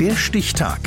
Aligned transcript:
Der 0.00 0.14
Stichtag. 0.14 0.78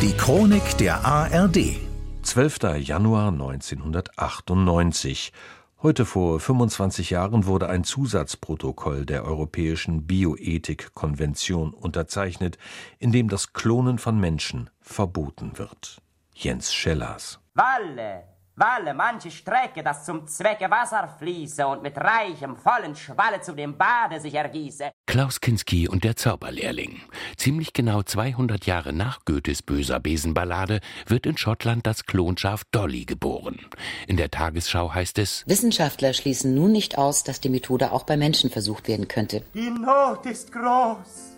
Die 0.00 0.16
Chronik 0.16 0.78
der 0.78 1.04
ARD. 1.04 1.76
12. 2.22 2.78
Januar 2.78 3.30
1998. 3.30 5.34
Heute 5.82 6.06
vor 6.06 6.40
25 6.40 7.10
Jahren 7.10 7.44
wurde 7.44 7.68
ein 7.68 7.84
Zusatzprotokoll 7.84 9.04
der 9.04 9.26
Europäischen 9.26 10.06
Bioethik-Konvention 10.06 11.74
unterzeichnet, 11.74 12.56
in 12.98 13.12
dem 13.12 13.28
das 13.28 13.52
Klonen 13.52 13.98
von 13.98 14.18
Menschen 14.18 14.70
verboten 14.80 15.58
wird. 15.58 16.00
Jens 16.32 16.72
Schellers. 16.72 17.38
Walle, 17.52 18.22
Walle, 18.56 18.94
manche 18.94 19.32
Strecke, 19.32 19.82
das 19.82 20.04
zum 20.04 20.28
Zwecke 20.28 20.70
Wasser 20.70 21.08
fließe 21.18 21.66
und 21.66 21.82
mit 21.82 21.96
reichem, 21.98 22.56
vollen 22.56 22.94
Schwalle 22.94 23.40
zu 23.40 23.52
dem 23.52 23.76
Bade 23.76 24.20
sich 24.20 24.34
ergieße. 24.34 24.92
Klaus 25.06 25.40
Kinski 25.40 25.88
und 25.88 26.04
der 26.04 26.14
Zauberlehrling. 26.14 27.00
Ziemlich 27.36 27.72
genau 27.72 28.02
200 28.02 28.64
Jahre 28.66 28.92
nach 28.92 29.24
Goethes 29.24 29.62
böser 29.62 29.98
Besenballade 29.98 30.78
wird 31.06 31.26
in 31.26 31.36
Schottland 31.36 31.84
das 31.84 32.06
Klonschaf 32.06 32.62
Dolly 32.70 33.04
geboren. 33.04 33.58
In 34.06 34.16
der 34.16 34.30
Tagesschau 34.30 34.94
heißt 34.94 35.18
es, 35.18 35.42
Wissenschaftler 35.48 36.12
schließen 36.12 36.54
nun 36.54 36.70
nicht 36.70 36.96
aus, 36.96 37.24
dass 37.24 37.40
die 37.40 37.48
Methode 37.48 37.90
auch 37.90 38.04
bei 38.04 38.16
Menschen 38.16 38.50
versucht 38.50 38.86
werden 38.86 39.08
könnte. 39.08 39.42
Die 39.54 39.70
Not 39.70 40.26
ist 40.26 40.52
groß. 40.52 41.33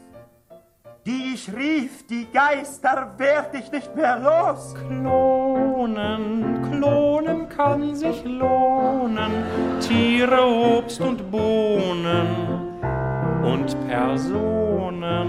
Die 1.07 1.35
ich 1.35 1.49
rief, 1.55 2.05
die 2.11 2.27
Geister 2.33 3.15
werd 3.17 3.55
ich 3.55 3.71
nicht 3.71 3.95
mehr 3.95 4.19
los. 4.19 4.75
Klonen, 4.75 6.63
klonen 6.69 7.49
kann 7.49 7.95
sich 7.95 8.25
lohnen. 8.25 9.31
Tiere, 9.81 10.45
Obst 10.45 11.01
und 11.01 11.31
Bohnen 11.31 12.27
und 13.45 13.77
Personen. 13.87 15.29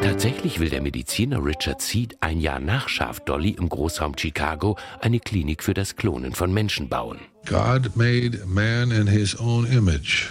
Tatsächlich 0.00 0.60
will 0.60 0.70
der 0.70 0.80
Mediziner 0.80 1.44
Richard 1.44 1.82
Seed 1.82 2.16
ein 2.20 2.40
Jahr 2.40 2.58
nach 2.58 2.88
Schaf 2.88 3.20
Dolly 3.20 3.50
im 3.50 3.68
Großraum 3.68 4.16
Chicago 4.16 4.78
eine 5.02 5.20
Klinik 5.20 5.62
für 5.62 5.74
das 5.74 5.96
Klonen 5.96 6.32
von 6.32 6.54
Menschen 6.54 6.88
bauen. 6.88 7.18
God 7.44 7.94
made 7.94 8.46
man 8.46 8.90
in 8.92 9.06
his 9.06 9.38
own 9.38 9.66
image. 9.66 10.30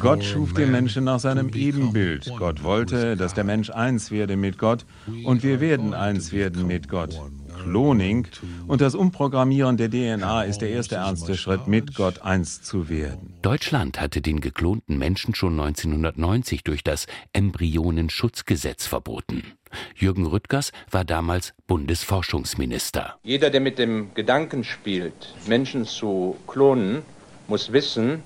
Gott 0.00 0.24
schuf 0.24 0.52
den 0.52 0.72
Menschen 0.72 1.04
nach 1.04 1.20
seinem 1.20 1.50
Ebenbild. 1.50 2.32
Gott 2.36 2.64
wollte, 2.64 3.16
dass 3.16 3.32
der 3.32 3.44
Mensch 3.44 3.70
eins 3.70 4.10
werde 4.10 4.36
mit 4.36 4.58
Gott 4.58 4.84
und 5.24 5.44
wir 5.44 5.60
werden 5.60 5.94
eins 5.94 6.32
werden 6.32 6.66
mit 6.66 6.88
Gott. 6.88 7.20
Cloning 7.62 8.26
und 8.66 8.80
das 8.80 8.94
Umprogrammieren 8.94 9.76
der 9.76 9.90
DNA 9.90 10.42
ist 10.44 10.58
der 10.58 10.70
erste 10.70 10.96
ernste 10.96 11.36
Schritt, 11.36 11.68
mit 11.68 11.94
Gott 11.94 12.22
eins 12.22 12.60
zu 12.62 12.88
werden. 12.88 13.34
Deutschland 13.42 14.00
hatte 14.00 14.20
den 14.20 14.40
geklonten 14.40 14.98
Menschen 14.98 15.34
schon 15.34 15.58
1990 15.58 16.64
durch 16.64 16.82
das 16.82 17.06
Embryonenschutzgesetz 17.32 18.86
verboten. 18.86 19.44
Jürgen 19.94 20.26
Rüttgers 20.26 20.72
war 20.90 21.04
damals 21.04 21.54
Bundesforschungsminister. 21.66 23.16
Jeder, 23.22 23.50
der 23.50 23.60
mit 23.60 23.78
dem 23.78 24.12
Gedanken 24.14 24.64
spielt, 24.64 25.34
Menschen 25.46 25.84
zu 25.84 26.36
klonen, 26.46 27.02
muss 27.48 27.72
wissen, 27.72 28.22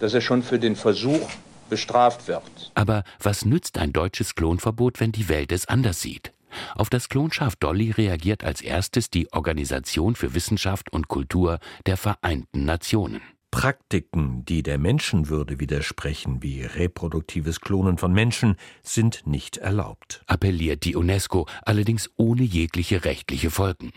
dass 0.00 0.14
er 0.14 0.20
schon 0.20 0.42
für 0.42 0.58
den 0.58 0.76
Versuch 0.76 1.28
bestraft 1.68 2.28
wird. 2.28 2.42
Aber 2.74 3.04
was 3.20 3.44
nützt 3.44 3.78
ein 3.78 3.92
deutsches 3.92 4.34
Klonverbot, 4.34 5.00
wenn 5.00 5.12
die 5.12 5.28
Welt 5.28 5.52
es 5.52 5.66
anders 5.66 6.00
sieht? 6.00 6.32
Auf 6.74 6.90
das 6.90 7.08
Klonschaf 7.08 7.56
Dolly 7.56 7.90
reagiert 7.90 8.44
als 8.44 8.60
erstes 8.60 9.10
die 9.10 9.32
Organisation 9.32 10.14
für 10.14 10.34
Wissenschaft 10.34 10.92
und 10.92 11.08
Kultur 11.08 11.58
der 11.86 11.96
Vereinten 11.96 12.64
Nationen. 12.64 13.20
Praktiken, 13.50 14.44
die 14.44 14.62
der 14.62 14.76
Menschenwürde 14.76 15.58
widersprechen, 15.60 16.42
wie 16.42 16.62
reproduktives 16.62 17.60
Klonen 17.60 17.96
von 17.96 18.12
Menschen, 18.12 18.56
sind 18.82 19.26
nicht 19.26 19.56
erlaubt. 19.56 20.22
Appelliert 20.26 20.84
die 20.84 20.94
UNESCO, 20.94 21.46
allerdings 21.64 22.10
ohne 22.16 22.42
jegliche 22.42 23.04
rechtliche 23.04 23.50
Folgen. 23.50 23.92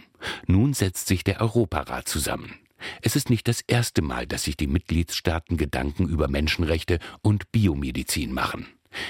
Nun 0.48 0.73
setzt 0.73 1.08
sich 1.08 1.23
der 1.23 1.42
Europarat 1.42 2.08
zusammen. 2.08 2.55
Es 3.02 3.16
ist 3.16 3.30
nicht 3.30 3.48
das 3.48 3.62
erste 3.67 4.02
Mal, 4.02 4.28
dass 4.28 4.44
sich 4.44 4.58
die 4.58 4.67
Mitgliedstaaten 4.67 5.58
Gedanken 5.58 6.08
über 6.08 6.28
Menschenrechte 6.28 7.00
und 7.22 7.52
Biomedizin 7.52 8.34
machen. 8.34 8.67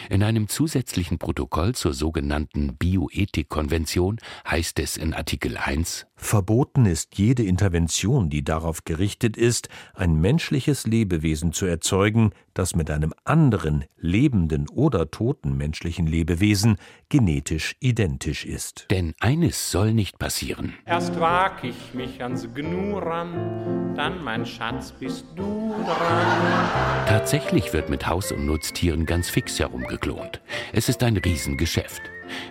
In 0.09 0.23
einem 0.23 0.47
zusätzlichen 0.47 1.17
Protokoll 1.17 1.75
zur 1.75 1.93
sogenannten 1.93 2.75
Bioethikkonvention 2.77 4.17
heißt 4.47 4.79
es 4.79 4.97
in 4.97 5.13
Artikel 5.13 5.57
1 5.57 6.05
Verboten 6.21 6.85
ist 6.85 7.17
jede 7.17 7.43
Intervention, 7.43 8.29
die 8.29 8.43
darauf 8.43 8.83
gerichtet 8.83 9.37
ist, 9.37 9.69
ein 9.93 10.15
menschliches 10.19 10.85
Lebewesen 10.85 11.53
zu 11.53 11.65
erzeugen, 11.65 12.31
das 12.53 12.75
mit 12.75 12.91
einem 12.91 13.13
anderen 13.23 13.85
lebenden 13.97 14.67
oder 14.67 15.09
toten 15.11 15.55
menschlichen 15.55 16.07
Lebewesen 16.07 16.75
genetisch 17.07 17.77
identisch 17.79 18.45
ist. 18.45 18.85
Denn 18.91 19.13
eines 19.21 19.71
soll 19.71 19.93
nicht 19.93 20.19
passieren. 20.19 20.73
Erst 20.85 21.17
wag 21.21 21.63
ich 21.63 21.93
mich 21.93 22.21
ans 22.21 22.49
Gnu 22.53 22.97
ran, 22.97 23.95
dann, 23.95 24.21
mein 24.21 24.45
Schatz, 24.45 24.91
bist 24.91 25.25
du 25.37 25.73
dran. 25.85 27.05
Tatsächlich 27.07 27.71
wird 27.71 27.89
mit 27.89 28.07
Haus- 28.07 28.33
und 28.33 28.45
Nutztieren 28.45 29.05
ganz 29.05 29.29
fix 29.29 29.57
herumgeklont. 29.89 30.41
Es 30.71 30.89
ist 30.89 31.03
ein 31.03 31.17
Riesengeschäft. 31.17 32.01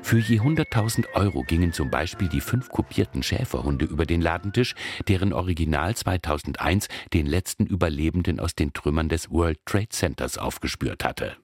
Für 0.03 0.19
je 0.19 0.41
100.000 0.41 1.15
Euro 1.15 1.45
gingen 1.45 1.73
zum 1.73 1.91
Beispiel 1.91 2.29
die 2.29 2.41
fünf 2.41 2.69
kopierten 2.69 3.23
Schäferhunde 3.23 3.85
über 3.85 4.07
den 4.07 4.21
Ladentisch, 4.21 4.75
deren 5.07 5.33
Original 5.33 5.95
2001 5.95 6.89
den 7.15 7.27
letzten 7.27 7.65
Überlebenden 7.67 8.41
aus 8.41 8.55
den 8.55 8.73
Trümmern 8.73 9.09
des 9.09 9.31
World 9.31 9.61
Trade 9.67 9.91
Centers 9.91 10.37
aufgespürt 10.37 11.05
hatte. 11.05 11.37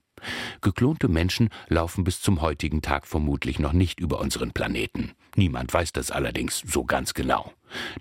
Geklonte 0.61 1.09
Menschen 1.09 1.51
laufen 1.69 2.05
bis 2.05 2.21
zum 2.21 2.41
heutigen 2.41 2.83
Tag 2.83 3.07
vermutlich 3.07 3.59
noch 3.59 3.73
nicht 3.73 4.01
über 4.01 4.21
unseren 4.21 4.53
Planeten. 4.53 5.13
Niemand 5.37 5.73
weiß 5.75 5.93
das 5.93 6.11
allerdings 6.11 6.63
so 6.67 6.85
ganz 6.85 7.15
genau. 7.15 7.53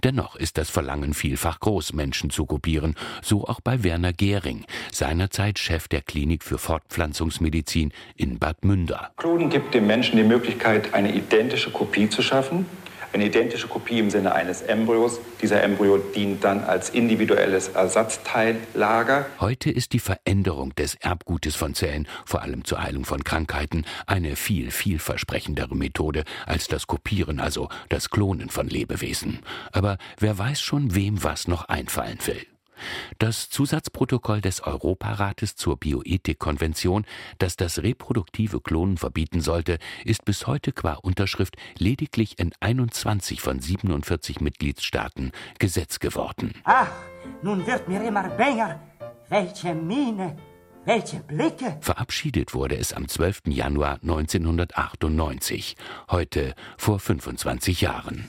Dennoch 0.04 0.36
ist 0.36 0.58
das 0.58 0.70
Verlangen 0.70 1.14
vielfach 1.14 1.60
groß, 1.60 1.94
Menschen 1.94 2.30
zu 2.30 2.46
kopieren, 2.46 2.96
so 3.24 3.46
auch 3.48 3.60
bei 3.60 3.84
Werner 3.84 4.14
Gehring, 4.14 4.66
seinerzeit 4.92 5.58
Chef 5.58 5.88
der 5.88 6.02
Klinik 6.02 6.44
für 6.44 6.60
Fortpflanzungsmedizin 6.60 7.92
in 8.16 8.38
Bad 8.38 8.64
Münder. 8.66 9.12
Klonen 9.18 9.50
gibt 9.50 9.74
dem 9.74 9.88
Menschen 9.88 10.18
die 10.18 10.24
Möglichkeit, 10.24 10.94
eine 10.94 11.14
identische 11.16 11.72
Kopie 11.72 12.08
zu 12.08 12.22
schaffen, 12.22 12.68
eine 13.14 13.26
identische 13.26 13.68
Kopie 13.68 14.00
im 14.00 14.10
Sinne 14.10 14.34
eines 14.34 14.62
Embryos. 14.62 15.20
Dieser 15.42 15.62
Embryo 15.64 15.98
dient 15.98 16.44
dann 16.44 16.64
als 16.64 16.90
individuelles 16.90 17.70
Ersatzteillager. 17.70 19.26
Heute 19.40 19.70
ist 19.70 19.94
die 19.94 20.00
Veränderung 20.00 20.74
des 20.76 20.96
Erbgutes 20.96 21.56
von 21.56 21.74
Zellen, 21.76 22.08
vor 22.26 22.42
allem 22.42 22.66
zur 22.66 22.82
Heilung 22.82 23.06
von 23.06 23.24
Krankheiten, 23.24 23.86
eine 24.08 24.36
viel, 24.36 24.72
vielversprechendere 24.72 25.76
Methode 25.76 26.24
als 26.46 26.68
das 26.68 26.88
Kopieren, 26.88 27.40
also 27.40 27.70
das 27.90 28.10
Klonen 28.10 28.50
von 28.50 28.68
Lebewesen. 28.68 29.40
Aber 29.72 29.98
wer 30.20 30.38
weiß 30.38 30.62
schon, 30.62 30.96
wem 30.96 31.24
was 31.24 31.48
noch 31.48 31.66
einfallen 31.66 32.18
will. 32.26 32.53
Das 33.20 33.50
Zusatzprotokoll 33.50 34.42
des 34.42 34.62
Europarates 34.62 35.56
zur 35.56 35.78
Bioethikkonvention, 35.78 37.06
das 37.38 37.56
das 37.56 37.84
reproduktive 37.84 38.62
Klonen 38.62 38.98
verbieten 38.98 39.42
sollte, 39.42 39.78
ist 40.06 40.26
bis 40.26 40.48
heute 40.48 40.72
qua 40.72 40.94
Unterschrift 40.94 41.56
lediglich 41.78 42.40
in 42.40 42.52
21 42.60 43.42
von 43.42 43.60
47 43.60 44.42
Mitgliedstaaten 44.42 45.32
Gesetz 45.60 46.00
geworden. 46.00 46.54
Ach, 46.64 46.92
nun 47.42 47.66
wird 47.66 47.88
mir 47.88 48.04
immer 48.04 48.30
bänger. 48.30 48.80
Welche 49.30 49.74
Miene, 49.74 50.36
welche 50.86 51.18
Blicke. 51.22 51.78
Verabschiedet 51.82 52.54
wurde 52.54 52.78
es 52.78 52.94
am 52.94 53.08
12. 53.08 53.44
Januar 53.48 54.00
1998, 54.02 55.76
heute 56.12 56.54
vor 56.78 57.00
25 57.00 57.82
Jahren. 57.82 58.28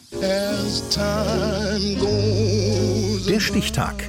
Der 3.29 3.41
Stichtag. 3.41 4.09